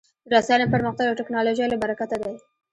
د 0.29 0.31
رسنیو 0.35 0.71
پرمختګ 0.73 1.05
د 1.07 1.13
ټکنالوژۍ 1.19 1.65
له 1.69 1.77
برکته 1.83 2.15
دی. 2.21 2.33